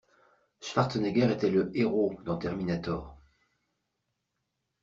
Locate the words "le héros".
1.51-2.19